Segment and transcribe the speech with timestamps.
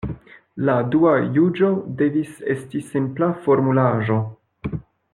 [0.69, 1.69] La dua juĝo
[2.01, 4.19] devis esti simpla formulaĵo.